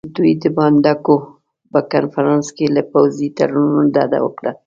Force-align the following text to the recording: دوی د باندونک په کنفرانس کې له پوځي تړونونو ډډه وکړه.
دوی 0.15 0.31
د 0.41 0.45
باندونک 0.57 1.05
په 1.71 1.79
کنفرانس 1.91 2.47
کې 2.57 2.65
له 2.75 2.81
پوځي 2.91 3.27
تړونونو 3.37 3.81
ډډه 3.95 4.19
وکړه. 4.25 4.51